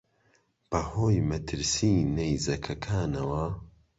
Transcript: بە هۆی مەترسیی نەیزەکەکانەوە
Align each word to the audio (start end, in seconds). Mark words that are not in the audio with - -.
بە 0.69 0.79
هۆی 0.91 1.17
مەترسیی 1.29 2.07
نەیزەکەکانەوە 2.15 3.45